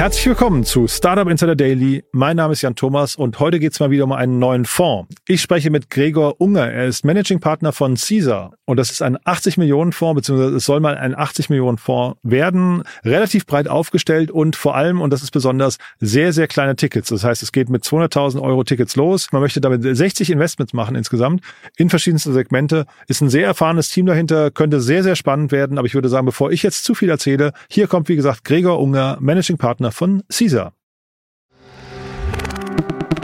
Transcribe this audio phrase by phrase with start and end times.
[0.00, 2.02] Herzlich willkommen zu Startup Insider Daily.
[2.12, 5.14] Mein Name ist Jan Thomas und heute geht es mal wieder um einen neuen Fonds.
[5.28, 6.72] Ich spreche mit Gregor Unger.
[6.72, 10.64] Er ist Managing Partner von Caesar und das ist ein 80 Millionen Fonds, beziehungsweise es
[10.64, 12.82] soll mal ein 80 Millionen Fonds werden.
[13.04, 17.10] Relativ breit aufgestellt und vor allem, und das ist besonders, sehr, sehr kleine Tickets.
[17.10, 19.26] Das heißt, es geht mit 200.000 Euro Tickets los.
[19.32, 21.42] Man möchte damit 60 Investments machen insgesamt
[21.76, 22.86] in verschiedenste Segmente.
[23.06, 25.76] Ist ein sehr erfahrenes Team dahinter, könnte sehr, sehr spannend werden.
[25.76, 28.80] Aber ich würde sagen, bevor ich jetzt zu viel erzähle, hier kommt, wie gesagt, Gregor
[28.80, 30.74] Unger, Managing Partner von Caesar.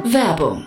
[0.05, 0.67] Werbung.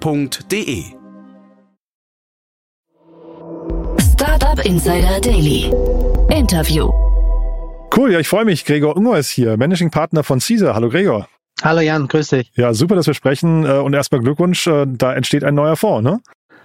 [0.00, 0.84] www.startup.de.
[4.00, 5.70] Startup Insider Daily.
[6.30, 6.90] Interview.
[7.94, 8.64] Cool, ja, ich freue mich.
[8.64, 10.74] Gregor Unger ist hier, Managing Partner von Caesar.
[10.74, 11.28] Hallo Gregor.
[11.62, 12.50] Hallo Jan, grüß dich.
[12.56, 13.64] Ja, super, dass wir sprechen.
[13.64, 16.20] äh, Und erstmal Glückwunsch, äh, da entsteht ein neuer Fonds, ne?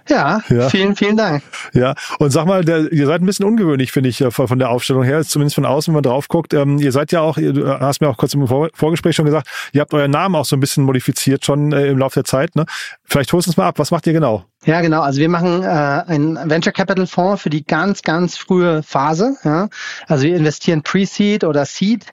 [0.08, 0.68] Ja, Ja.
[0.68, 1.42] vielen, vielen Dank.
[1.72, 4.58] Ja, und sag mal, der, ihr seid ein bisschen ungewöhnlich, finde ich, äh, von von
[4.58, 6.54] der Aufstellung her, zumindest von außen, wenn man drauf guckt.
[6.54, 9.26] Ähm, ihr seid ja auch, ihr, du hast mir auch kurz im Vor Vorgespräch schon
[9.26, 12.24] gesagt, ihr habt euren Namen auch so ein bisschen modifiziert schon äh, im Laufe der
[12.24, 12.56] Zeit.
[12.56, 12.64] Ne?
[13.04, 14.44] Vielleicht holst du uns mal ab, was macht ihr genau?
[14.64, 15.02] Ja, genau.
[15.02, 19.36] Also wir machen äh, einen Venture Capital Fonds für die ganz, ganz frühe Phase.
[19.44, 19.68] Ja?
[20.08, 22.06] Also wir investieren Pre-Seed oder Seed,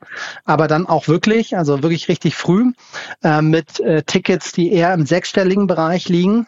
[0.45, 2.71] aber dann auch wirklich, also wirklich richtig früh
[3.23, 6.45] äh, mit äh, Tickets, die eher im sechsstelligen Bereich liegen.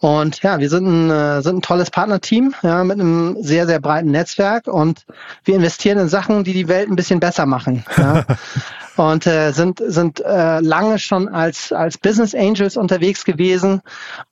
[0.00, 3.80] Und ja, wir sind ein, äh, sind ein tolles Partnerteam ja, mit einem sehr, sehr
[3.80, 5.06] breiten Netzwerk und
[5.44, 7.84] wir investieren in Sachen, die die Welt ein bisschen besser machen.
[7.96, 8.24] Ja?
[8.98, 13.80] und äh, sind sind äh, lange schon als als Business Angels unterwegs gewesen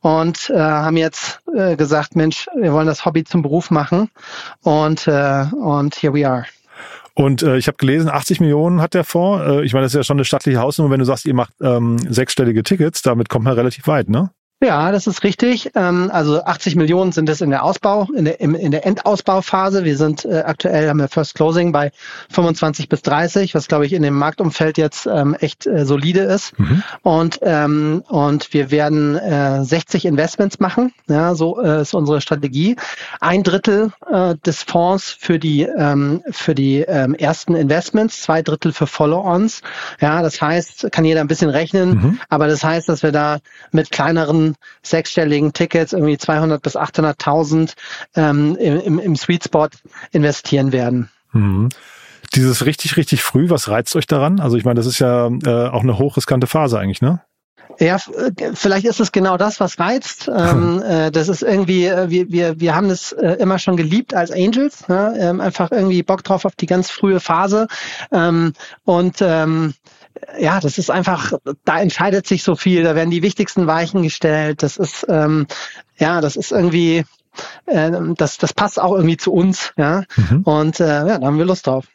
[0.00, 4.10] und äh, haben jetzt äh, gesagt, Mensch, wir wollen das Hobby zum Beruf machen
[4.62, 6.46] und äh, und here we are.
[7.14, 9.42] Und äh, ich habe gelesen, 80 Millionen hat der Fonds.
[9.46, 11.54] Äh, ich meine, das ist ja schon eine stattliche Hausnummer, wenn du sagst, ihr macht
[11.62, 14.30] ähm, sechsstellige Tickets, damit kommt man relativ weit, ne?
[14.64, 15.72] Ja, das ist richtig.
[15.74, 19.84] Ähm, also 80 Millionen sind es in der Ausbau, in der, im- in der Endausbauphase.
[19.84, 21.92] Wir sind äh, aktuell haben wir First Closing bei
[22.30, 26.54] 25 bis 30, was glaube ich in dem Marktumfeld jetzt ähm, echt äh, solide ist.
[27.02, 30.94] Und ähm, und wir werden äh, 60 Investments machen.
[31.06, 32.76] Ja, so äh, ist unsere Strategie.
[33.20, 35.66] Ein Drittel äh, des Fonds für die
[36.30, 39.60] für die ersten Investments, zwei Drittel für Follow-ons.
[40.00, 43.38] Ja, das heißt, kann jeder ein bisschen rechnen, aber das heißt, dass wir da
[43.72, 44.45] mit kleineren
[44.82, 47.74] sechsstelligen Tickets irgendwie 200 bis 800.000
[48.14, 49.68] ähm, im, im, Sweet Spot
[50.12, 51.10] investieren werden.
[51.32, 51.68] Mhm.
[52.34, 54.40] Dieses richtig, richtig früh, was reizt euch daran?
[54.40, 57.20] Also ich meine, das ist ja äh, auch eine hochriskante Phase eigentlich, ne?
[57.78, 60.30] Ja, äh, vielleicht ist es genau das, was reizt.
[60.34, 64.14] Ähm, äh, das ist irgendwie, äh, wir, wir, wir haben das äh, immer schon geliebt
[64.14, 65.14] als Angels, ne?
[65.18, 67.68] ähm, einfach irgendwie Bock drauf auf die ganz frühe Phase.
[68.12, 69.74] Ähm, und ähm,
[70.38, 71.32] ja, das ist einfach,
[71.64, 74.62] da entscheidet sich so viel, da werden die wichtigsten Weichen gestellt.
[74.62, 75.46] Das ist, ähm,
[75.98, 77.04] ja, das ist irgendwie,
[77.66, 80.04] ähm, das, das passt auch irgendwie zu uns, ja.
[80.44, 81.86] Und äh, ja, da haben wir Lust drauf.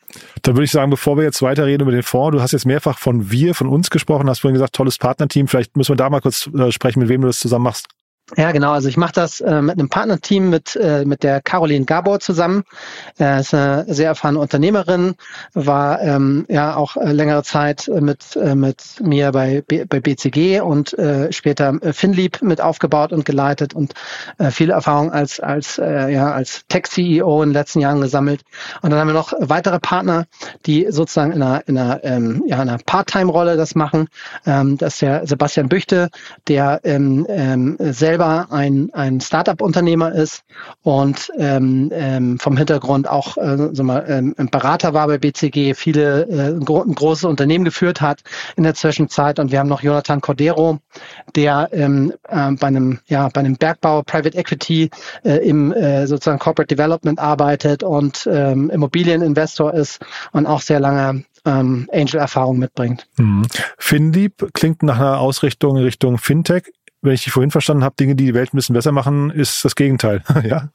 [0.42, 2.98] Dann würde ich sagen, bevor wir jetzt weiterreden über den Fonds, du hast jetzt mehrfach
[2.98, 5.48] von wir, von uns gesprochen, hast vorhin gesagt, tolles Partnerteam.
[5.48, 7.88] Vielleicht müssen wir da mal kurz äh, sprechen, mit wem du das zusammen machst.
[8.38, 8.72] Ja, genau.
[8.72, 12.64] Also ich mache das äh, mit einem Partnerteam mit äh, mit der Caroline Gabor zusammen.
[13.20, 15.16] Äh, ist eine sehr erfahrene Unternehmerin,
[15.54, 20.62] war ähm, ja auch äh, längere Zeit mit äh, mit mir bei B bei BCG
[20.62, 23.94] und äh, später Finlieb mit aufgebaut und geleitet und
[24.50, 28.42] viele Erfahrung als als ja als Tech CEO in den letzten Jahren gesammelt.
[28.82, 30.26] Und dann haben wir noch weitere Partner,
[30.66, 34.08] die sozusagen in einer in einer ähm, ja in einer Part-Time-Rolle das machen.
[34.46, 36.10] Ähm, das ist der Sebastian Büchte,
[36.48, 40.44] der ähm, ähm, selber ein, ein Startup-Unternehmer ist
[40.84, 46.24] und ähm, ähm, vom Hintergrund auch äh, sag mal, ähm, Berater war bei BCG, viele
[46.24, 48.22] äh, gro ein großes Unternehmen geführt hat
[48.56, 49.40] in der Zwischenzeit.
[49.40, 50.80] Und wir haben noch Jonathan Cordero,
[51.36, 54.90] der ähm, äh, bei einem ja bei einem Bergbau Private Equity
[55.24, 60.00] äh, im äh, sozusagen Corporate Development arbeitet und ähm, Immobilieninvestor ist
[60.32, 63.08] und auch sehr lange ähm, Angel-Erfahrung mitbringt.
[63.18, 63.48] Mhm.
[63.78, 66.72] FinLeap klingt nach einer Ausrichtung in Richtung Fintech.
[67.02, 69.66] Wenn ich dich vorhin verstanden habe, Dinge, die die Welt ein bisschen besser machen, ist
[69.66, 70.70] das Gegenteil, ja?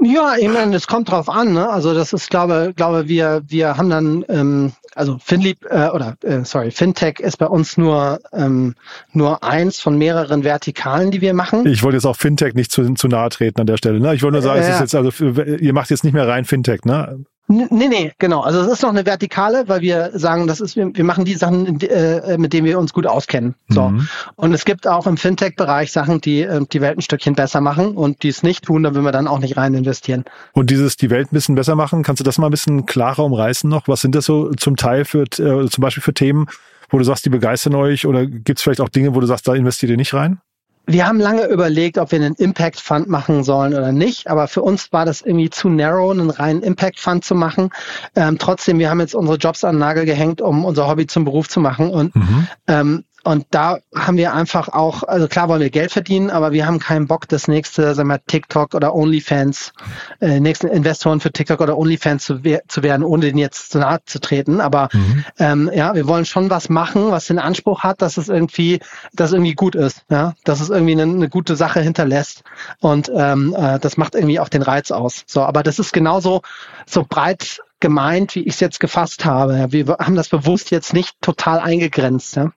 [0.00, 1.52] Ja, ich meine, es kommt drauf an.
[1.52, 1.68] Ne?
[1.68, 6.44] Also das ist, glaube, glaube wir, wir haben dann, ähm, also Finlieb äh, oder äh,
[6.44, 8.74] sorry, Fintech ist bei uns nur ähm,
[9.12, 11.66] nur eins von mehreren Vertikalen, die wir machen.
[11.66, 13.98] Ich wollte jetzt auch Fintech nicht zu, zu nahe treten an der Stelle.
[13.98, 14.14] Ne?
[14.14, 16.44] Ich wollte nur sagen, äh, es ist jetzt also ihr macht jetzt nicht mehr rein
[16.44, 17.24] Fintech, ne?
[17.50, 18.42] Nee, nee, genau.
[18.42, 21.34] Also es ist noch eine Vertikale, weil wir sagen, das ist, wir, wir machen die
[21.34, 23.54] Sachen, äh, mit denen wir uns gut auskennen.
[23.68, 23.88] So.
[23.88, 24.06] Mhm.
[24.36, 27.96] Und es gibt auch im Fintech-Bereich Sachen, die äh, die Welt ein Stückchen besser machen
[27.96, 30.24] und die es nicht tun, da will wir dann auch nicht rein investieren.
[30.52, 33.24] Und dieses die Welt ein bisschen besser machen, kannst du das mal ein bisschen klarer
[33.24, 33.88] umreißen noch?
[33.88, 36.48] Was sind das so zum Teil für äh, zum Beispiel für Themen,
[36.90, 39.48] wo du sagst, die begeistern euch oder gibt es vielleicht auch Dinge, wo du sagst,
[39.48, 40.38] da investiert ihr nicht rein?
[40.88, 44.62] Wir haben lange überlegt, ob wir einen Impact Fund machen sollen oder nicht, aber für
[44.62, 47.70] uns war das irgendwie zu narrow, einen reinen Impact Fund zu machen.
[48.16, 51.24] Ähm, trotzdem, wir haben jetzt unsere Jobs an den Nagel gehängt, um unser Hobby zum
[51.24, 52.48] Beruf zu machen und mhm.
[52.66, 56.66] ähm, und da haben wir einfach auch, also klar wollen wir Geld verdienen, aber wir
[56.66, 59.72] haben keinen Bock, das nächste, sagen wir, TikTok oder OnlyFans,
[60.20, 63.98] äh, nächsten Investoren für TikTok oder OnlyFans zu, zu werden, ohne den jetzt zu nahe
[64.06, 64.60] zu treten.
[64.60, 65.24] Aber mhm.
[65.38, 68.80] ähm, ja, wir wollen schon was machen, was den Anspruch hat, dass es irgendwie,
[69.12, 72.44] dass es irgendwie gut ist, ja, dass es irgendwie eine, eine gute Sache hinterlässt.
[72.80, 75.24] Und ähm, äh, das macht irgendwie auch den Reiz aus.
[75.26, 76.42] So, aber das ist genauso
[76.86, 79.66] so breit gemeint, wie ich es jetzt gefasst habe.
[79.70, 82.36] Wir haben das bewusst jetzt nicht total eingegrenzt.
[82.36, 82.50] Ja?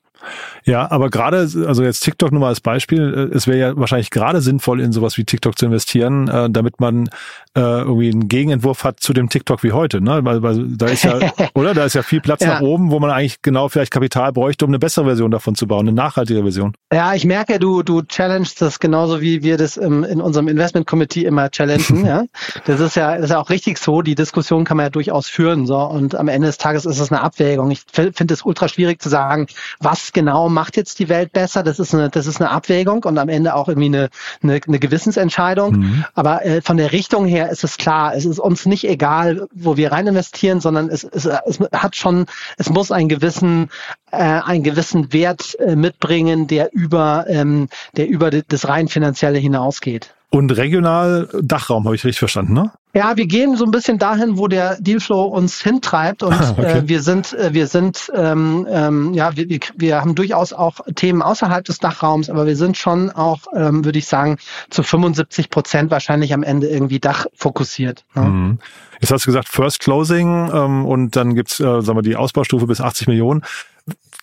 [0.63, 4.12] Ja, aber gerade, also jetzt TikTok nur mal als Beispiel, äh, es wäre ja wahrscheinlich
[4.12, 7.07] gerade sinnvoll, in sowas wie TikTok zu investieren, äh, damit man
[7.56, 10.23] äh, irgendwie einen Gegenentwurf hat zu dem TikTok wie heute, ne?
[10.23, 11.19] Weil, weil da ist ja,
[11.56, 11.73] oder?
[11.73, 12.56] Da ist ja viel Platz ja.
[12.56, 15.68] nach oben, wo man eigentlich genau vielleicht Kapital bräuchte, um eine bessere Version davon zu
[15.68, 16.73] bauen, eine nachhaltige Version.
[16.94, 20.85] Ja, ich merke, du, du challengest das genauso wie wir das im, in unserem Investment
[20.85, 22.23] Committee immer challengen, ja.
[22.65, 24.01] Das ist ja, das ist ja auch richtig so.
[24.01, 25.77] Die Diskussion kann man ja durchaus führen, so.
[25.77, 27.71] Und am Ende des Tages ist es eine Abwägung.
[27.71, 29.47] Ich finde es ultra schwierig zu sagen,
[29.79, 31.63] was genau macht jetzt die Welt besser.
[31.63, 34.10] Das ist eine, das ist eine Abwägung und am Ende auch irgendwie eine,
[34.42, 35.75] eine, eine Gewissensentscheidung.
[35.78, 36.06] Mhm.
[36.13, 39.78] Aber äh, von der Richtung her ist es klar, es ist uns nicht egal, wo
[39.78, 42.25] wir rein investieren, sondern es, es, es hat schon,
[42.58, 43.69] es muss einen gewissen,
[44.12, 50.14] äh, einen gewissen Wert äh, mitbringen, der über, ähm, der über das rein finanzielle hinausgeht.
[50.30, 52.72] Und regional Dachraum, habe ich richtig verstanden, ne?
[52.94, 56.80] Ja, wir gehen so ein bisschen dahin, wo der Dealflow uns hintreibt und okay.
[56.80, 61.22] äh, wir sind, äh, wir sind, ähm, ähm, ja, wir, wir haben durchaus auch Themen
[61.22, 64.38] außerhalb des Dachraums, aber wir sind schon auch, ähm, würde ich sagen,
[64.70, 68.04] zu 75 Prozent wahrscheinlich am Ende irgendwie dachfokussiert.
[68.14, 68.22] Ne?
[68.24, 68.60] Mhm.
[69.00, 72.68] Jetzt hast du gesagt First Closing ähm, und dann gibt's, äh, sagen wir, die Ausbaustufe
[72.68, 73.42] bis 80 Millionen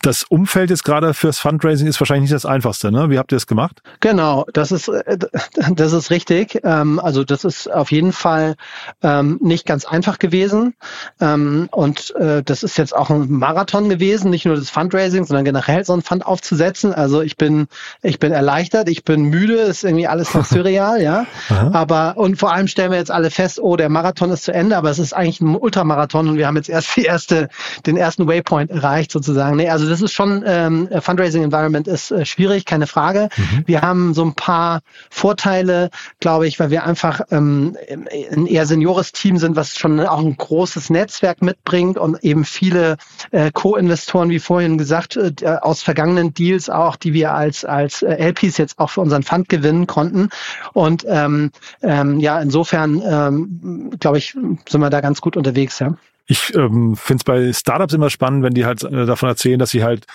[0.02, 3.10] das Umfeld jetzt gerade fürs Fundraising ist wahrscheinlich nicht das einfachste, ne?
[3.10, 3.82] Wie habt ihr es gemacht?
[4.00, 5.18] Genau, das ist äh,
[5.74, 6.60] das ist richtig.
[6.62, 8.54] Ähm, also das ist auf jeden Fall
[9.02, 10.74] ähm, nicht ganz einfach gewesen.
[11.20, 15.44] Ähm, und äh, das ist jetzt auch ein Marathon gewesen, nicht nur das Fundraising, sondern
[15.44, 16.94] generell so ein Fund aufzusetzen.
[16.94, 17.66] Also ich bin
[18.02, 21.26] ich bin erleichtert, ich bin müde, ist irgendwie alles noch surreal, ja.
[21.72, 24.76] Aber und vor allem stellen wir jetzt alle fest, oh, der Marathon ist zu Ende,
[24.76, 27.48] aber es ist eigentlich ein Ultramarathon und wir haben jetzt erst die erste
[27.86, 29.56] den ersten Waypoint erreicht sozusagen.
[29.56, 33.29] Nee, also das ist schon, ähm, Fundraising Environment ist äh, schwierig, keine Frage.
[33.37, 33.62] Mhm.
[33.67, 34.81] Wir haben so ein paar
[35.11, 35.90] Vorteile,
[36.20, 40.37] glaube ich, weil wir einfach ähm, ein eher seniores Team sind, was schon auch ein
[40.37, 42.96] großes Netzwerk mitbringt und eben viele
[43.31, 48.14] äh, Co-Investoren, wie vorhin gesagt, äh, aus vergangenen Deals auch, die wir als, als äh,
[48.29, 50.29] LPs jetzt auch für unseren Fund gewinnen konnten.
[50.73, 51.51] Und ähm,
[51.82, 54.32] ähm, ja, insofern ähm, glaube ich,
[54.69, 55.94] sind wir da ganz gut unterwegs, ja.
[56.29, 59.70] Ich ähm, finde es bei Startups immer spannend, wenn die halt äh, davon erzählen, dass
[59.70, 60.06] sie halt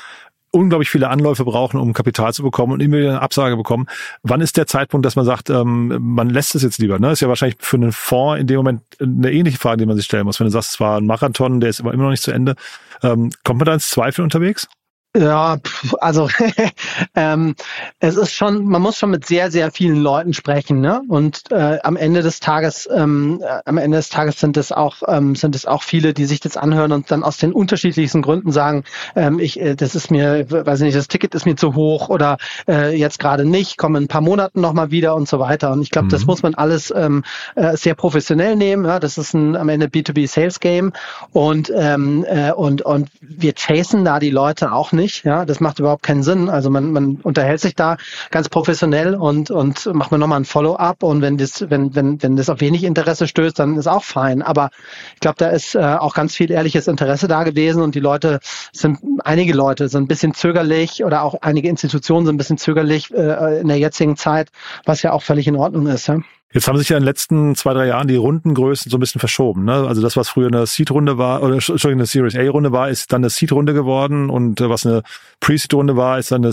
[0.52, 3.88] unglaublich viele Anläufe brauchen, um Kapital zu bekommen und immer wieder eine Absage bekommen.
[4.22, 7.00] Wann ist der Zeitpunkt, dass man sagt, ähm, man lässt es jetzt lieber?
[7.00, 7.12] Ne?
[7.12, 10.06] Ist ja wahrscheinlich für einen Fonds in dem Moment eine ähnliche Frage, die man sich
[10.06, 10.40] stellen muss.
[10.40, 12.56] Wenn du sagst, es war ein Marathon, der ist aber immer noch nicht zu Ende.
[13.02, 14.68] Ähm, kommt man da ins Zweifel unterwegs?
[15.16, 15.58] Ja,
[16.00, 16.28] also
[17.16, 17.54] ähm,
[18.00, 21.04] es ist schon, man muss schon mit sehr, sehr vielen Leuten sprechen, ne?
[21.08, 25.04] Und äh, am Ende des Tages, ähm, äh, am Ende des Tages sind es auch,
[25.08, 28.52] ähm, sind es auch viele, die sich das anhören und dann aus den unterschiedlichsten Gründen
[28.52, 32.10] sagen, ähm, ich, äh, das ist mir, weiß nicht, das Ticket ist mir zu hoch
[32.10, 35.74] oder äh, jetzt gerade nicht, komme in ein paar Monaten nochmal wieder und so weiter.
[35.74, 36.12] Und ich glaube, mhm.
[36.12, 38.86] das muss man alles ähm, äh, sehr professionell nehmen.
[38.86, 39.00] Ja?
[39.00, 40.92] Das ist ein am Ende B2B Sales Game
[41.34, 45.26] und ähm, äh, und und wir chasen da die Leute auch nicht nicht.
[45.26, 46.50] Ja, das macht überhaupt keinen Sinn.
[46.50, 47.98] Also man, man unterhält sich da
[48.32, 52.36] ganz professionell und, und macht man nochmal ein Follow-up und wenn das, wenn, wenn, wenn
[52.36, 54.42] das auf wenig Interesse stößt, dann ist auch fein.
[54.42, 54.70] Aber
[55.14, 58.40] ich glaube, da ist äh, auch ganz viel ehrliches Interesse da gewesen und die Leute
[58.72, 63.14] sind, einige Leute sind ein bisschen zögerlich oder auch einige Institutionen sind ein bisschen zögerlich
[63.14, 64.50] äh, in der jetzigen Zeit,
[64.86, 66.08] was ja auch völlig in Ordnung ist.
[66.08, 66.20] Ja?
[66.54, 69.20] Jetzt haben sich ja in den letzten zwei, drei Jahren die Rundengrößen so ein bisschen
[69.20, 69.66] verschoben.
[69.66, 69.74] Ne?
[69.74, 73.22] Also das, was früher eine Seed-Runde war, oder Entschuldigung, eine Series A-Runde war, ist dann
[73.22, 75.02] eine Seed-Runde geworden und äh, was eine
[75.40, 76.52] Pre-Seed-Runde war, ist dann eine,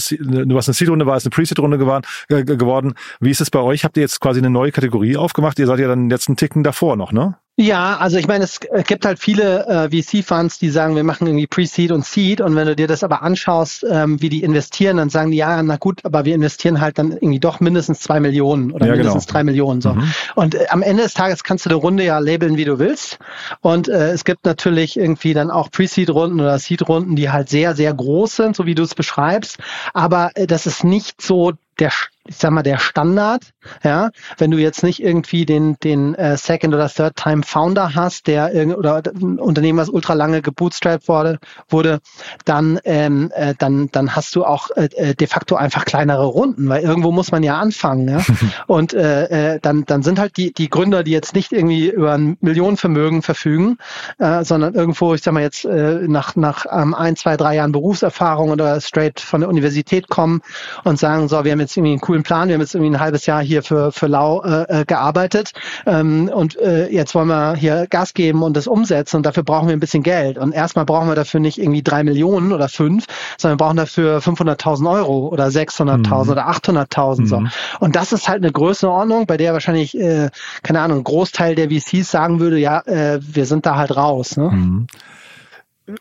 [0.55, 2.95] was eine Seed-Runde war, ist eine Pre-Seed-Runde geworden, äh, geworden.
[3.21, 3.85] Wie ist es bei euch?
[3.85, 5.59] Habt ihr jetzt quasi eine neue Kategorie aufgemacht?
[5.59, 7.37] Ihr seid ja dann jetzt einen Ticken davor noch, ne?
[7.61, 11.47] Ja, also ich meine, es gibt halt viele äh, VC-Funds, die sagen, wir machen irgendwie
[11.47, 15.11] Pre-Seed und Seed und wenn du dir das aber anschaust, ähm, wie die investieren, dann
[15.11, 18.71] sagen die, ja, na gut, aber wir investieren halt dann irgendwie doch mindestens zwei Millionen
[18.73, 19.33] oder ja, mindestens genau.
[19.35, 19.83] drei Millionen.
[19.83, 19.93] So.
[19.93, 20.11] Mhm.
[20.37, 23.19] Und äh, am Ende des Tages kannst du die Runde ja labeln, wie du willst.
[23.61, 27.93] Und äh, es gibt natürlich irgendwie dann auch Pre-Seed-Runden oder Seed-Runden, die halt sehr, sehr
[27.93, 29.59] groß sind, so wie du es beschreibst.
[29.93, 31.91] Aber äh, das ist nicht so der
[32.31, 33.43] ich sag mal, der Standard.
[33.83, 38.29] Ja, wenn du jetzt nicht irgendwie den, den äh, Second oder Third Time Founder hast,
[38.29, 41.99] der irgend, oder ein Unternehmen, was ultra lange gebootstrapped wurde, wurde,
[42.45, 46.69] dann, ähm, äh, dann, dann hast du auch äh, äh, de facto einfach kleinere Runden,
[46.69, 48.09] weil irgendwo muss man ja anfangen.
[48.09, 48.23] Ja?
[48.69, 52.13] Und äh, äh, dann, dann sind halt die, die Gründer, die jetzt nicht irgendwie über
[52.13, 53.77] ein Millionenvermögen verfügen,
[54.19, 57.73] äh, sondern irgendwo, ich sag mal jetzt äh, nach, nach ähm, ein, zwei, drei Jahren
[57.73, 60.43] Berufserfahrung oder straight von der Universität kommen
[60.85, 62.49] und sagen, so, wir haben jetzt irgendwie einen coolen Plan.
[62.49, 65.53] Wir haben jetzt irgendwie ein halbes Jahr hier für, für Lau äh, äh, gearbeitet
[65.87, 69.69] ähm, und äh, jetzt wollen wir hier Gas geben und das umsetzen und dafür brauchen
[69.69, 70.39] wir ein bisschen Geld.
[70.39, 73.07] Und erstmal brauchen wir dafür nicht irgendwie drei Millionen oder fünf,
[73.39, 76.31] sondern wir brauchen dafür 500.000 Euro oder 600.000 mhm.
[76.31, 77.27] oder 800.000 mhm.
[77.27, 77.43] so.
[77.81, 80.31] Und das ist halt eine Größenordnung, bei der wahrscheinlich, äh,
[80.63, 84.37] keine Ahnung, ein Großteil der VCs sagen würde, ja, äh, wir sind da halt raus.
[84.37, 84.51] Ne?
[84.51, 84.87] Mhm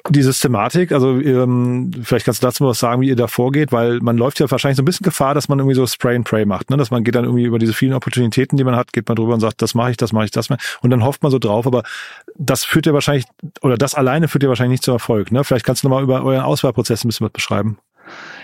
[0.10, 3.72] die Systematik, also ähm, vielleicht kannst du dazu mal was sagen, wie ihr da vorgeht,
[3.72, 6.27] weil man läuft ja wahrscheinlich so ein bisschen Gefahr, dass man irgendwie so Spray and
[6.27, 6.77] Pray macht, ne?
[6.77, 9.34] dass man geht dann irgendwie über diese vielen Opportunitäten, die man hat, geht man drüber
[9.34, 11.39] und sagt, das mache ich, das mache ich, das mache und dann hofft man so
[11.39, 11.84] drauf, aber
[12.36, 13.25] das führt ja wahrscheinlich,
[13.62, 15.31] oder das alleine führt ja wahrscheinlich nicht zum Erfolg.
[15.31, 15.43] Ne?
[15.43, 17.77] Vielleicht kannst du nochmal über euren Auswahlprozess ein bisschen was beschreiben.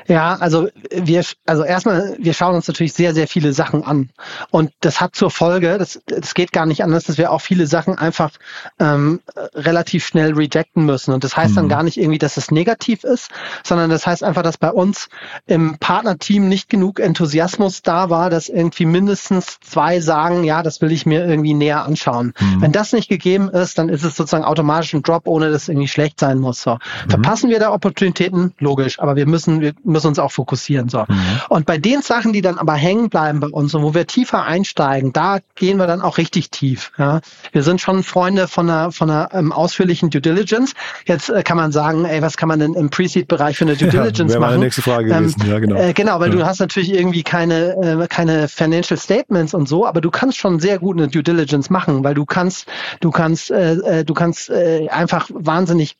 [0.07, 4.09] Ja, also wir, also erstmal, wir schauen uns natürlich sehr, sehr viele Sachen an.
[4.51, 7.65] Und das hat zur Folge, das, das geht gar nicht anders, dass wir auch viele
[7.65, 8.31] Sachen einfach
[8.79, 9.19] ähm,
[9.55, 11.13] relativ schnell rejecten müssen.
[11.13, 11.55] Und das heißt mhm.
[11.55, 13.31] dann gar nicht irgendwie, dass es negativ ist,
[13.63, 15.09] sondern das heißt einfach, dass bei uns
[15.47, 20.91] im Partnerteam nicht genug Enthusiasmus da war, dass irgendwie mindestens zwei sagen, ja, das will
[20.91, 22.33] ich mir irgendwie näher anschauen.
[22.39, 22.61] Mhm.
[22.61, 25.69] Wenn das nicht gegeben ist, dann ist es sozusagen automatisch ein Drop, ohne dass es
[25.69, 26.61] irgendwie schlecht sein muss.
[26.61, 26.75] So.
[26.75, 27.09] Mhm.
[27.09, 28.53] Verpassen wir da Opportunitäten?
[28.59, 29.25] Logisch, aber wir
[29.59, 30.89] müssen, wir müssen uns auch fokussieren.
[30.89, 31.05] So.
[31.07, 31.15] Mhm.
[31.49, 34.43] Und bei den Sachen, die dann aber hängen bleiben bei uns und wo wir tiefer
[34.43, 36.91] einsteigen, da gehen wir dann auch richtig tief.
[36.97, 37.21] Ja.
[37.51, 40.73] Wir sind schon Freunde von einer, von einer ähm, ausführlichen Due Diligence.
[41.05, 43.89] Jetzt äh, kann man sagen, ey, was kann man denn im Pre-Seed-Bereich für eine Due
[43.89, 44.51] Diligence ja, machen?
[44.53, 45.49] Meine nächste Frage ähm, gewesen.
[45.49, 45.75] Ja, genau.
[45.75, 46.35] Äh, genau, weil ja.
[46.35, 50.59] du hast natürlich irgendwie keine, äh, keine Financial Statements und so, aber du kannst schon
[50.59, 52.67] sehr gut eine Due Diligence machen, weil du kannst,
[52.99, 55.97] du kannst, äh, äh du kannst äh, einfach wahnsinnig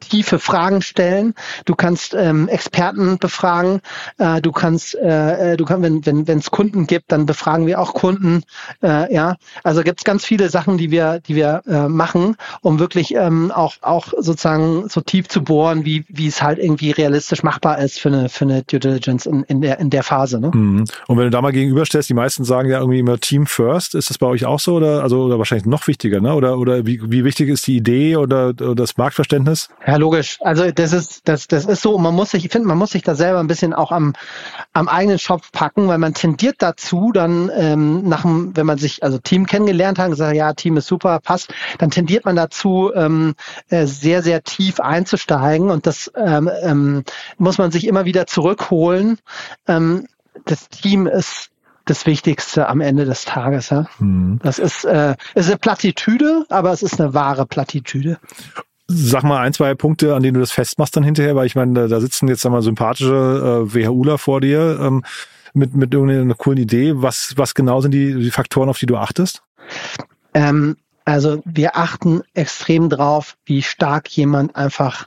[0.00, 1.34] tiefe Fragen stellen.
[1.64, 3.80] Du kannst ähm, Experten befragen.
[4.18, 7.66] Äh, du kannst, äh, äh du kannst, wenn wenn wenn es Kunden gibt, dann befragen
[7.66, 8.42] wir auch Kunden.
[8.82, 12.78] Äh, ja, also gibt es ganz viele Sachen, die wir die wir äh, machen, um
[12.78, 17.42] wirklich ähm, auch auch sozusagen so tief zu bohren, wie wie es halt irgendwie realistisch
[17.42, 20.40] machbar ist für eine für eine Due Diligence in, in der in der Phase.
[20.40, 20.50] Ne?
[20.52, 20.84] Mhm.
[21.06, 23.94] Und wenn du da mal gegenüberstellst, die meisten sagen ja irgendwie immer Team First.
[23.94, 26.34] Ist das bei euch auch so oder also oder wahrscheinlich noch wichtiger, ne?
[26.34, 29.67] Oder oder wie wie wichtig ist die Idee oder, oder das Marktverständnis?
[29.86, 30.38] Ja, logisch.
[30.40, 33.02] Also das ist, das, das ist so, man muss sich, ich finde, man muss sich
[33.02, 34.12] da selber ein bisschen auch am,
[34.72, 39.02] am eigenen Schopf packen, weil man tendiert dazu, dann ähm, nach dem, wenn man sich
[39.02, 42.92] also Team kennengelernt hat und gesagt, ja, Team ist super, passt, dann tendiert man dazu,
[42.94, 43.34] ähm,
[43.70, 47.04] äh, sehr, sehr tief einzusteigen und das ähm, ähm,
[47.38, 49.18] muss man sich immer wieder zurückholen.
[49.66, 50.06] Ähm,
[50.44, 51.50] das Team ist
[51.84, 53.70] das Wichtigste am Ende des Tages.
[53.70, 53.86] Ja?
[53.98, 54.40] Mhm.
[54.42, 58.18] Das ist, äh, ist eine Plattitüde, aber es ist eine wahre Plattitüde.
[58.90, 61.88] Sag mal ein, zwei Punkte, an denen du das festmachst dann hinterher, weil ich meine,
[61.88, 65.04] da sitzen jetzt einmal sympathische äh, WHUler vor dir ähm,
[65.52, 66.92] mit, mit irgendeiner coolen Idee.
[66.96, 69.42] Was, was genau sind die, die Faktoren, auf die du achtest?
[70.32, 75.06] Ähm, also wir achten extrem drauf, wie stark jemand einfach,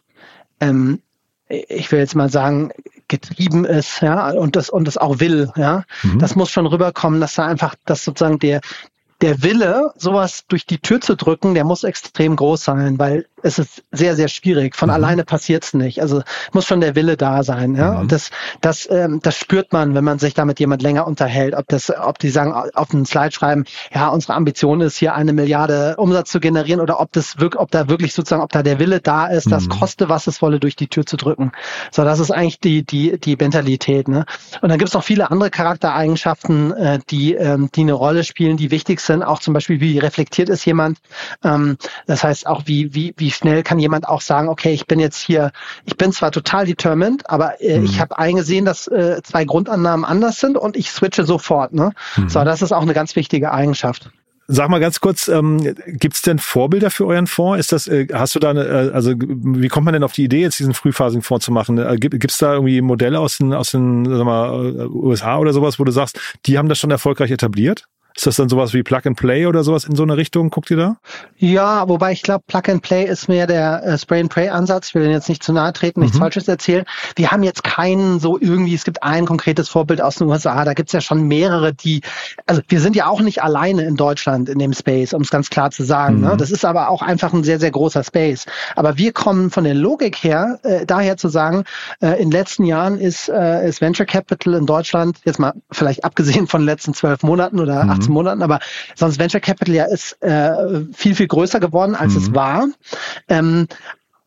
[0.60, 1.02] ähm,
[1.48, 2.72] ich will jetzt mal sagen,
[3.08, 5.84] getrieben ist, ja, und das und das auch will, ja.
[6.04, 6.20] Mhm.
[6.20, 8.62] Das muss schon rüberkommen, dass da einfach, dass sozusagen der
[9.22, 13.60] der Wille, sowas durch die Tür zu drücken, der muss extrem groß sein, weil es
[13.60, 14.76] ist sehr, sehr schwierig.
[14.76, 14.96] Von mhm.
[14.96, 16.02] alleine passiert's nicht.
[16.02, 16.22] Also
[16.54, 17.76] muss schon der Wille da sein.
[17.76, 17.92] Ja?
[17.94, 18.00] Mhm.
[18.00, 18.32] Und das,
[18.62, 21.56] das, ähm, das spürt man, wenn man sich da mit jemand länger unterhält.
[21.56, 25.34] Ob das, ob die sagen, auf einen Slide schreiben, ja, unsere Ambition ist hier eine
[25.34, 28.80] Milliarde Umsatz zu generieren oder ob das wirklich, ob da wirklich sozusagen, ob da der
[28.80, 29.52] Wille da ist, mhm.
[29.52, 31.52] das koste, was es wolle, durch die Tür zu drücken.
[31.92, 34.08] So, das ist eigentlich die, die, die Mentalität.
[34.08, 34.26] Ne?
[34.62, 38.72] Und dann gibt's noch viele andere Charaktereigenschaften, äh, die, ähm, die eine Rolle spielen, die
[38.72, 39.24] wichtig sind.
[39.24, 41.00] Auch zum Beispiel, wie reflektiert ist jemand.
[41.44, 44.88] Ähm, das heißt auch, wie, wie, wie wie schnell kann jemand auch sagen, okay, ich
[44.88, 45.52] bin jetzt hier,
[45.86, 47.86] ich bin zwar total determined, aber äh, mhm.
[47.86, 51.74] ich habe eingesehen, dass äh, zwei Grundannahmen anders sind und ich switche sofort.
[51.74, 51.94] Ne?
[52.18, 52.30] Mhm.
[52.30, 54.12] So, das ist auch eine ganz wichtige Eigenschaft.
[54.48, 57.60] Sag mal ganz kurz, ähm, gibt es denn Vorbilder für euren Fonds?
[57.60, 60.26] Ist das, äh, hast du da eine, äh, also wie kommt man denn auf die
[60.26, 61.78] Idee, jetzt diesen frühphasigen Fonds zu machen?
[61.78, 65.54] Äh, gibt es da irgendwie Modelle aus den, aus den sag mal, äh, USA oder
[65.54, 67.86] sowas, wo du sagst, die haben das schon erfolgreich etabliert?
[68.16, 70.50] Ist das dann sowas wie Plug and Play oder sowas in so eine Richtung?
[70.50, 70.98] Guckt ihr da?
[71.38, 74.90] Ja, wobei ich glaube, Plug and Play ist mehr der äh, Spray and Pray Ansatz.
[74.90, 76.22] Ich will jetzt nicht zu nahe treten, nichts mhm.
[76.22, 76.86] Falsches erzählen.
[77.16, 80.66] Wir haben jetzt keinen so irgendwie, es gibt ein konkretes Vorbild aus den USA.
[80.66, 82.02] Da gibt's ja schon mehrere, die,
[82.46, 85.50] also wir sind ja auch nicht alleine in Deutschland in dem Space, um es ganz
[85.50, 86.16] klar zu sagen.
[86.16, 86.28] Ne?
[86.28, 86.32] Mhm.
[86.32, 86.38] Ne?
[86.38, 88.46] Das ist aber auch einfach ein sehr, sehr großer Space.
[88.76, 91.64] Aber wir kommen von der Logik her, äh, daher zu sagen,
[92.02, 96.04] äh, in den letzten Jahren ist, äh, ist Venture Capital in Deutschland, jetzt mal vielleicht
[96.04, 98.01] abgesehen von den letzten zwölf Monaten oder mhm.
[98.02, 98.60] 18 Monaten, aber
[98.96, 102.20] sonst Venture Capital ja ist äh, viel, viel größer geworden, als mhm.
[102.20, 102.68] es war.
[103.28, 103.68] Ähm,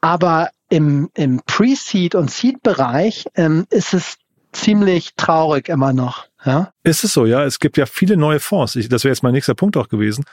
[0.01, 4.17] aber im, im Pre-Seed und Seed-Bereich ähm, ist es
[4.53, 6.27] ziemlich traurig immer noch.
[6.45, 6.73] Ja?
[6.83, 7.45] Ist es so, ja.
[7.45, 8.77] Es gibt ja viele neue Fonds.
[8.77, 10.25] Ich, das wäre jetzt mein nächster Punkt auch gewesen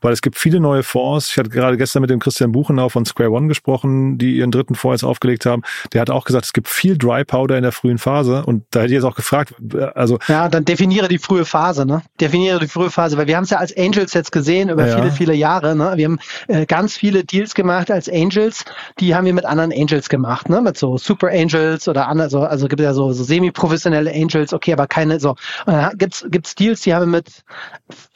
[0.00, 1.30] weil es gibt viele neue Fonds.
[1.30, 4.74] Ich hatte gerade gestern mit dem Christian Buchenau von Square One gesprochen, die ihren dritten
[4.74, 5.62] Fonds jetzt aufgelegt haben.
[5.92, 8.80] Der hat auch gesagt, es gibt viel Dry Powder in der frühen Phase und da
[8.80, 9.54] hätte ich jetzt auch gefragt,
[9.94, 10.18] also.
[10.28, 12.02] Ja, dann definiere die frühe Phase, ne?
[12.20, 14.96] Definiere die frühe Phase, weil wir haben es ja als Angels jetzt gesehen über ja.
[14.96, 15.92] viele, viele Jahre, ne?
[15.96, 18.64] Wir haben äh, ganz viele Deals gemacht als Angels,
[18.98, 20.60] die haben wir mit anderen Angels gemacht, ne?
[20.60, 24.52] Mit so Super Angels oder andere, so, also gibt es ja so, so semi-professionelle Angels,
[24.52, 25.30] okay, aber keine, so.
[25.66, 27.44] Und dann gibt's, gibt's Deals, die haben wir mit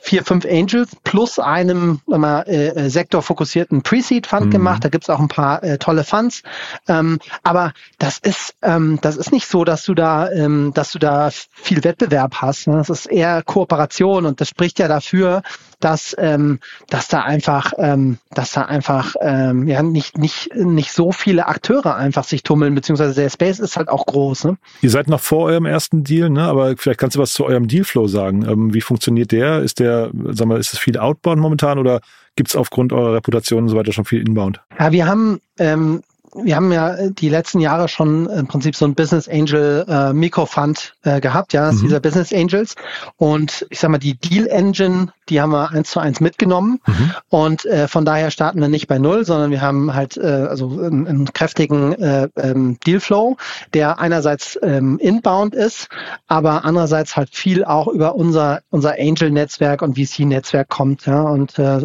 [0.01, 4.51] vier, fünf Angels plus eine einem mal, äh, äh, sektorfokussierten Pre-Seed-Fund mhm.
[4.51, 4.85] gemacht.
[4.85, 6.43] Da gibt's auch ein paar äh, tolle Funds.
[6.89, 10.99] Ähm, aber das ist, ähm, das ist nicht so, dass du da, ähm, dass du
[10.99, 12.67] da viel Wettbewerb hast.
[12.67, 12.77] Ne?
[12.77, 15.43] Das ist eher Kooperation und das spricht ja dafür,
[15.81, 21.13] dass, ähm, dass da einfach, ähm, dass da einfach ähm, ja nicht, nicht, nicht so
[21.13, 24.45] viele Akteure einfach sich tummeln, beziehungsweise der Space ist halt auch groß.
[24.45, 24.57] Ne?
[24.81, 26.43] Ihr seid noch vor eurem ersten Deal, ne?
[26.43, 28.47] aber vielleicht kannst du was zu eurem Dealflow sagen.
[28.49, 29.61] Ähm, wie funktioniert der?
[29.61, 32.01] Ist der, sag mal, ist es viel Outbound momentan oder
[32.37, 34.61] gibt es aufgrund eurer Reputation und so weiter schon viel Inbound?
[34.79, 36.03] Ja, wir haben ähm,
[36.35, 40.95] wir haben ja die letzten Jahre schon im Prinzip so ein Business Angel äh, Mikrofund
[41.03, 41.81] äh, gehabt, ja, mhm.
[41.81, 42.75] dieser Business Angels.
[43.17, 46.81] Und ich sag mal, die Deal Engine, die haben wir eins zu eins mitgenommen.
[46.87, 47.15] Mhm.
[47.29, 50.69] Und äh, von daher starten wir nicht bei null, sondern wir haben halt äh, also
[50.71, 53.37] einen, einen kräftigen äh, ähm, Dealflow,
[53.73, 55.89] der einerseits ähm, inbound ist,
[56.27, 61.07] aber andererseits halt viel auch über unser unser Angel-Netzwerk und VC-Netzwerk kommt.
[61.07, 61.81] Ja, und äh,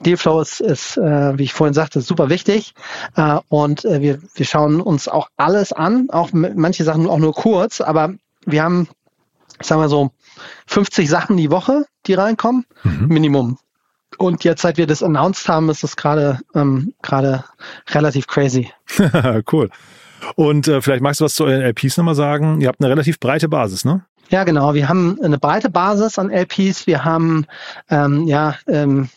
[0.00, 2.74] Dealflow ist, ist äh, wie ich vorhin sagte, super wichtig.
[3.16, 7.32] Äh, und äh, wir, wir schauen uns auch alles an, auch manche Sachen auch nur
[7.32, 8.88] kurz, aber wir haben,
[9.60, 10.10] sagen wir so,
[10.66, 13.08] 50 Sachen die Woche, die reinkommen, mhm.
[13.08, 13.58] Minimum.
[14.16, 17.44] Und jetzt, seit wir das announced haben, ist das gerade ähm, gerade
[17.90, 18.72] relativ crazy.
[19.52, 19.70] cool.
[20.34, 22.60] Und äh, vielleicht magst du was zu euren LPs nochmal sagen.
[22.60, 24.04] Ihr habt eine relativ breite Basis, ne?
[24.30, 24.74] Ja, genau.
[24.74, 26.86] Wir haben eine breite Basis an LPs.
[26.86, 27.46] Wir haben
[27.90, 29.08] ähm, ja ähm,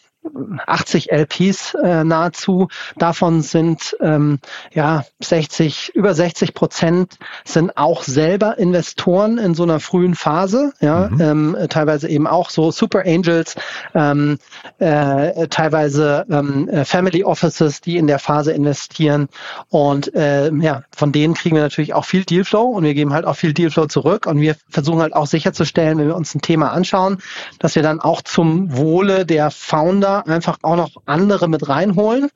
[0.66, 2.68] 80 LPs äh, nahezu.
[2.98, 4.40] Davon sind ähm,
[4.74, 10.74] ja 60, über 60 Prozent sind auch selber Investoren in so einer frühen Phase.
[10.80, 11.22] Ja, mhm.
[11.22, 13.56] ähm, teilweise eben auch so Super Angels,
[13.94, 14.40] ähm,
[14.80, 19.28] äh, teilweise ähm, äh, Family Offices, die in der Phase investieren.
[19.70, 23.26] Und äh, ja, von denen kriegen wir natürlich auch viel Dealflow und wir geben halt
[23.26, 24.26] auch viel Dealflow zurück.
[24.26, 27.18] Und wir versuchen halt auch sicherzustellen, wenn wir uns ein Thema anschauen,
[27.60, 32.30] dass wir dann auch zum Wohle der Founder einfach auch noch andere mit reinholen,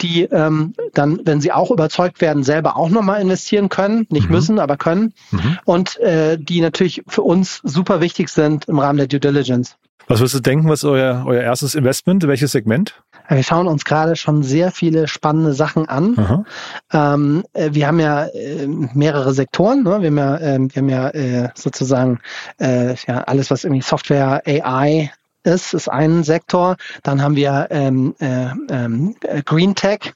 [0.00, 4.34] die ähm, dann, wenn sie auch überzeugt werden, selber auch nochmal investieren können, nicht mhm.
[4.34, 5.14] müssen, aber können.
[5.30, 5.58] Mhm.
[5.64, 9.76] Und äh, die natürlich für uns super wichtig sind im Rahmen der Due Diligence.
[10.08, 12.26] Was würdest du denken, was ist euer, euer erstes Investment?
[12.28, 12.94] Welches Segment?
[13.28, 16.46] Wir schauen uns gerade schon sehr viele spannende Sachen an.
[16.92, 19.82] Ähm, äh, wir haben ja äh, mehrere Sektoren.
[19.82, 20.00] Ne?
[20.00, 22.20] Wir haben ja, äh, wir haben ja äh, sozusagen
[22.60, 25.10] äh, ja, alles, was irgendwie Software, AI,
[25.46, 26.76] ist, ist ein Sektor.
[27.02, 30.14] Dann haben wir ähm, äh, ähm, Green Tech,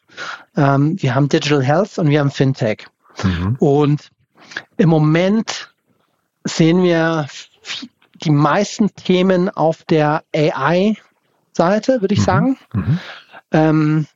[0.57, 2.87] ähm, wir haben Digital Health und wir haben FinTech.
[3.23, 3.57] Mhm.
[3.59, 4.11] Und
[4.77, 5.73] im Moment
[6.45, 7.27] sehen wir
[8.15, 12.25] die meisten Themen auf der AI-Seite, würde ich mhm.
[12.25, 12.59] sagen.
[12.73, 12.99] Mhm.
[13.53, 14.07] Ähm,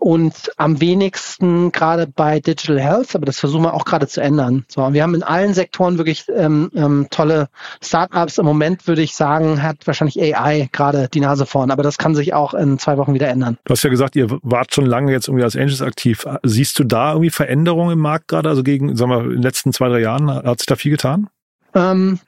[0.00, 4.64] und am wenigsten gerade bei Digital Health, aber das versuchen wir auch gerade zu ändern.
[4.66, 7.48] So, wir haben in allen Sektoren wirklich ähm, ähm, tolle
[7.82, 8.38] Startups.
[8.38, 12.14] Im Moment würde ich sagen, hat wahrscheinlich AI gerade die Nase vorn, aber das kann
[12.14, 13.58] sich auch in zwei Wochen wieder ändern.
[13.64, 16.26] Du hast ja gesagt, ihr wart schon lange jetzt irgendwie als Angels aktiv.
[16.42, 18.48] Siehst du da irgendwie Veränderungen im Markt gerade?
[18.48, 21.28] Also gegen, sagen wir, in den letzten zwei, drei Jahren hat sich da viel getan?
[21.74, 22.18] Ähm,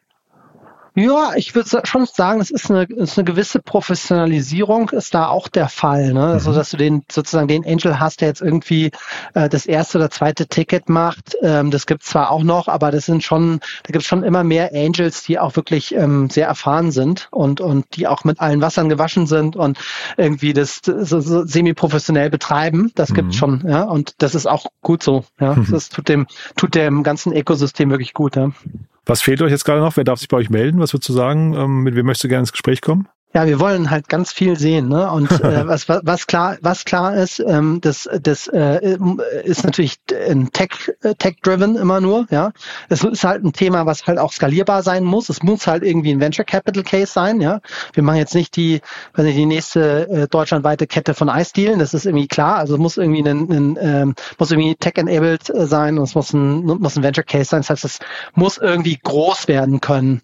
[0.94, 5.48] Ja, ich würde schon sagen, es ist eine, ist eine gewisse Professionalisierung, ist da auch
[5.48, 6.12] der Fall.
[6.12, 6.24] Ne?
[6.26, 6.54] Also, mhm.
[6.54, 8.90] dass du den sozusagen den Angel hast, der jetzt irgendwie
[9.32, 11.34] äh, das erste oder zweite Ticket macht.
[11.42, 14.72] Ähm, das gibt's zwar auch noch, aber das sind schon, da gibt's schon immer mehr
[14.74, 18.90] Angels, die auch wirklich ähm, sehr erfahren sind und, und die auch mit allen Wassern
[18.90, 19.78] gewaschen sind und
[20.18, 22.92] irgendwie das so, so semi-professionell betreiben.
[22.94, 23.14] Das mhm.
[23.14, 23.84] gibt's schon, ja.
[23.84, 25.24] Und das ist auch gut so.
[25.40, 25.54] Ja.
[25.54, 25.66] Mhm.
[25.72, 28.50] Das tut dem, tut dem ganzen Ökosystem wirklich gut, ja.
[29.04, 29.96] Was fehlt euch jetzt gerade noch?
[29.96, 30.78] Wer darf sich bei euch melden?
[30.80, 31.54] Was würdest du sagen?
[31.54, 33.08] Ähm, mit wem möchtest du gerne ins Gespräch kommen?
[33.34, 35.10] Ja, wir wollen halt ganz viel sehen, ne?
[35.10, 38.96] Und äh, was, was, was klar, was klar ist, ähm, das, das äh,
[39.44, 42.52] ist natürlich ein Tech, äh, Tech-driven immer nur, ja.
[42.90, 45.30] Es ist halt ein Thema, was halt auch skalierbar sein muss.
[45.30, 47.60] Es muss halt irgendwie ein Venture Capital Case sein, ja.
[47.94, 48.82] Wir machen jetzt nicht die,
[49.14, 52.56] weiß nicht, die nächste äh, deutschlandweite Kette von Eisdealen, das ist irgendwie klar.
[52.56, 56.32] Also es muss irgendwie ein, ein ähm, muss irgendwie tech-enabled äh, sein und es muss
[56.34, 57.60] ein, muss ein Venture Case sein.
[57.60, 57.98] Das heißt, es
[58.34, 60.20] muss irgendwie groß werden können.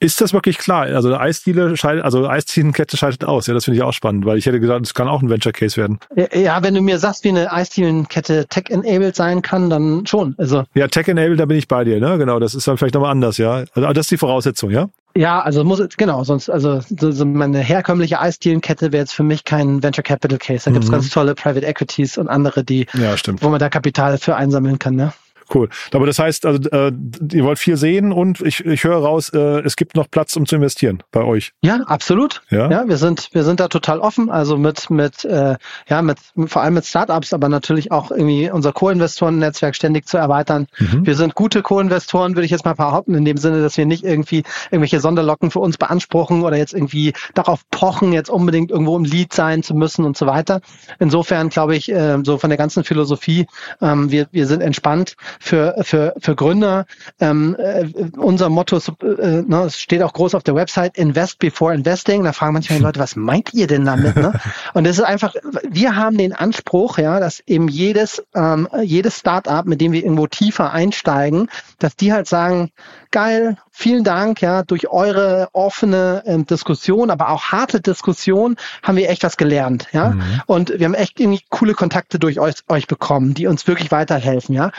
[0.00, 0.82] Ist das wirklich klar?
[0.82, 3.48] Also Eisdiele scheidet, also Eisdienenkette schaltet aus.
[3.48, 5.52] Ja, das finde ich auch spannend, weil ich hätte gesagt, es kann auch ein Venture
[5.52, 5.98] Case werden.
[6.32, 10.36] Ja, wenn du mir sagst, wie eine Eisdienenkette tech-enabled sein kann, dann schon.
[10.38, 12.16] Also ja, tech-enabled, da bin ich bei dir, ne?
[12.16, 13.64] Genau, das ist dann vielleicht nochmal anders, ja.
[13.74, 14.88] Also das ist die Voraussetzung, ja?
[15.16, 19.82] Ja, also muss genau, sonst also so, meine herkömmliche Eisdienenkette wäre jetzt für mich kein
[19.82, 20.66] Venture Capital Case.
[20.66, 20.74] Da mhm.
[20.74, 24.78] gibt's ganz tolle Private Equities und andere, die ja, wo man da Kapital für einsammeln
[24.78, 25.12] kann, ne?
[25.52, 25.68] Cool.
[25.92, 26.92] Aber das heißt, also äh,
[27.32, 30.46] ihr wollt viel sehen und ich, ich höre raus, äh, es gibt noch Platz, um
[30.46, 31.52] zu investieren bei euch.
[31.62, 32.42] Ja, absolut.
[32.50, 34.30] Ja, ja wir sind wir sind da total offen.
[34.30, 35.56] Also mit mit äh,
[35.88, 40.66] ja mit vor allem mit Startups, aber natürlich auch irgendwie unser Co-Investoren-Netzwerk ständig zu erweitern.
[40.78, 41.06] Mhm.
[41.06, 44.04] Wir sind gute Co-Investoren, würde ich jetzt mal behaupten, in dem Sinne, dass wir nicht
[44.04, 49.04] irgendwie irgendwelche Sonderlocken für uns beanspruchen oder jetzt irgendwie darauf pochen, jetzt unbedingt irgendwo im
[49.04, 50.60] Lead sein zu müssen und so weiter.
[50.98, 53.46] Insofern glaube ich, äh, so von der ganzen Philosophie,
[53.80, 56.86] ähm, wir wir sind entspannt für, für, für Gründer.
[57.20, 61.74] Ähm, äh, unser Motto äh, ne, es steht auch groß auf der Website, invest before
[61.74, 62.24] investing.
[62.24, 64.16] Da fragen manchmal die Leute, was meint ihr denn damit?
[64.16, 64.32] Ne?
[64.74, 65.34] Und das ist einfach,
[65.68, 70.26] wir haben den Anspruch, ja, dass eben jedes, ähm, jedes Startup, mit dem wir irgendwo
[70.26, 71.48] tiefer einsteigen,
[71.78, 72.70] dass die halt sagen,
[73.10, 79.08] geil, vielen Dank, ja, durch eure offene ähm, Diskussion, aber auch harte Diskussion haben wir
[79.08, 80.10] echt was gelernt, ja.
[80.10, 80.42] Mhm.
[80.46, 84.54] Und wir haben echt irgendwie coole Kontakte durch euch, euch bekommen, die uns wirklich weiterhelfen,
[84.54, 84.72] ja.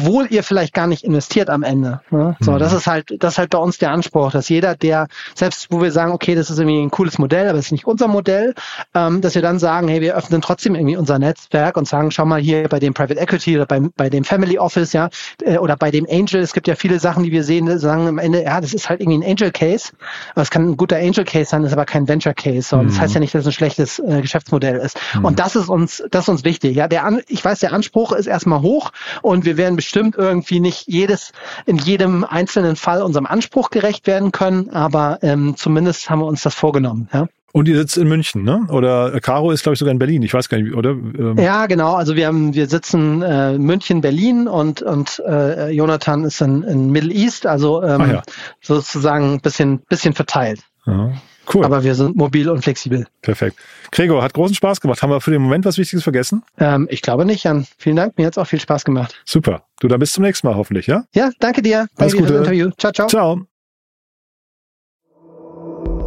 [0.00, 2.00] Obwohl ihr vielleicht gar nicht investiert am Ende.
[2.10, 2.36] Ne?
[2.40, 2.58] So, mhm.
[2.58, 5.82] das ist halt, das ist halt bei uns der Anspruch, dass jeder, der, selbst wo
[5.82, 8.54] wir sagen, okay, das ist irgendwie ein cooles Modell, aber es ist nicht unser Modell,
[8.94, 12.24] ähm, dass wir dann sagen, hey, wir öffnen trotzdem irgendwie unser Netzwerk und sagen, schau
[12.24, 15.10] mal hier bei dem Private Equity oder bei, bei dem Family Office, ja,
[15.42, 18.18] äh, oder bei dem Angel, es gibt ja viele Sachen, die wir sehen, sagen am
[18.18, 19.92] Ende, ja, das ist halt irgendwie ein Angel Case.
[20.34, 22.74] Aber es kann ein guter Angel Case sein, ist aber kein Venture Case.
[22.74, 22.88] Und mhm.
[22.88, 24.98] das heißt ja nicht, dass es ein schlechtes äh, Geschäftsmodell ist.
[25.14, 25.24] Mhm.
[25.24, 26.76] Und das ist uns, das ist uns wichtig.
[26.76, 30.60] Ja, der, An ich weiß, der Anspruch ist erstmal hoch und wir werden bestimmt irgendwie
[30.60, 31.32] nicht jedes,
[31.66, 36.42] in jedem einzelnen Fall unserem Anspruch gerecht werden können, aber ähm, zumindest haben wir uns
[36.42, 37.08] das vorgenommen.
[37.12, 37.28] Ja.
[37.52, 38.66] Und ihr sitzt in München, ne?
[38.70, 40.22] Oder äh, Caro ist, glaube ich, sogar in Berlin.
[40.22, 40.90] Ich weiß gar nicht, oder?
[40.90, 41.94] Ähm ja, genau.
[41.94, 46.90] Also wir haben, wir sitzen äh, München, Berlin und und äh, Jonathan ist in, in
[46.90, 48.22] Middle East, also ähm, ja.
[48.60, 50.60] sozusagen ein bisschen bisschen verteilt.
[50.86, 51.12] Ja.
[51.52, 51.64] Cool.
[51.64, 53.06] Aber wir sind mobil und flexibel.
[53.22, 53.56] Perfekt.
[53.90, 55.02] Gregor, hat großen Spaß gemacht.
[55.02, 56.44] Haben wir für den Moment was Wichtiges vergessen?
[56.58, 57.66] Ähm, ich glaube nicht, Jan.
[57.76, 58.16] Vielen Dank.
[58.16, 59.20] Mir hat es auch viel Spaß gemacht.
[59.24, 59.64] Super.
[59.80, 61.04] Du, dann bis zum nächsten Mal hoffentlich, ja?
[61.14, 61.88] Ja, danke dir.
[61.96, 62.32] Alles danke Gute.
[62.32, 62.70] Dir Interview.
[62.78, 63.08] Ciao, ciao.
[63.08, 63.40] Ciao.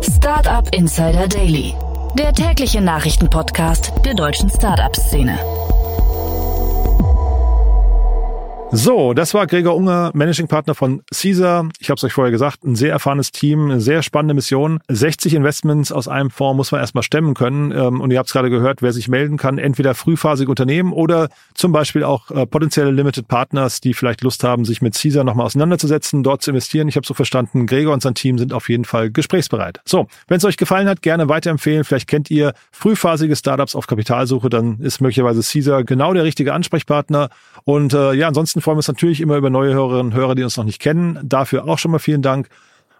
[0.01, 1.73] Startup Insider Daily,
[2.17, 5.37] der tägliche Nachrichtenpodcast der deutschen Startup-Szene.
[8.75, 11.69] So, das war Gregor Unger, Managing Partner von Caesar.
[11.79, 14.79] Ich habe es euch vorher gesagt, ein sehr erfahrenes Team, eine sehr spannende Mission.
[14.87, 17.71] 60 Investments aus einem Fonds muss man erstmal stemmen können.
[17.71, 21.29] Ähm, und ihr habt es gerade gehört, wer sich melden kann, entweder frühphasige Unternehmen oder
[21.53, 25.45] zum Beispiel auch äh, potenzielle Limited Partners, die vielleicht Lust haben, sich mit Caesar nochmal
[25.45, 26.87] auseinanderzusetzen, dort zu investieren.
[26.87, 29.81] Ich habe so verstanden, Gregor und sein Team sind auf jeden Fall gesprächsbereit.
[29.85, 31.83] So, wenn es euch gefallen hat, gerne weiterempfehlen.
[31.83, 37.29] Vielleicht kennt ihr frühphasige Startups auf Kapitalsuche, dann ist möglicherweise Caesar genau der richtige Ansprechpartner.
[37.65, 40.43] Und äh, ja, ansonsten freuen wir uns natürlich immer über neue Hörerinnen und Hörer, die
[40.43, 41.19] uns noch nicht kennen.
[41.23, 42.47] Dafür auch schon mal vielen Dank.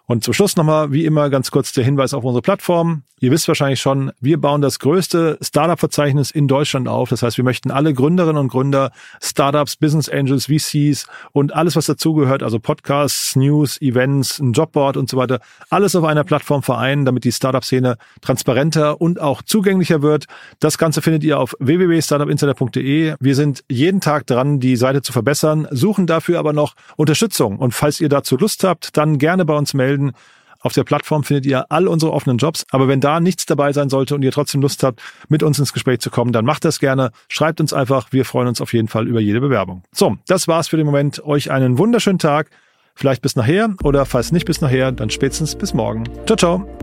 [0.05, 3.03] Und zum Schluss nochmal, wie immer, ganz kurz der Hinweis auf unsere Plattform.
[3.23, 7.07] Ihr wisst wahrscheinlich schon, wir bauen das größte Startup-Verzeichnis in Deutschland auf.
[7.07, 11.85] Das heißt, wir möchten alle Gründerinnen und Gründer, Startups, Business Angels, VCs und alles, was
[11.85, 15.39] dazugehört, also Podcasts, News, Events, ein Jobboard und so weiter,
[15.69, 20.25] alles auf einer Plattform vereinen, damit die Startup-Szene transparenter und auch zugänglicher wird.
[20.59, 23.15] Das Ganze findet ihr auf www.startupinsider.de.
[23.21, 27.57] Wir sind jeden Tag dran, die Seite zu verbessern, suchen dafür aber noch Unterstützung.
[27.57, 30.11] Und falls ihr dazu Lust habt, dann gerne bei uns melden melden.
[30.59, 32.65] Auf der Plattform findet ihr all unsere offenen Jobs.
[32.71, 35.73] Aber wenn da nichts dabei sein sollte und ihr trotzdem Lust habt, mit uns ins
[35.73, 37.11] Gespräch zu kommen, dann macht das gerne.
[37.27, 38.07] Schreibt uns einfach.
[38.11, 39.83] Wir freuen uns auf jeden Fall über jede Bewerbung.
[39.91, 41.23] So, das war's für den Moment.
[41.25, 42.49] Euch einen wunderschönen Tag.
[42.95, 46.05] Vielleicht bis nachher oder falls nicht bis nachher, dann spätestens bis morgen.
[46.25, 46.82] Ciao, ciao.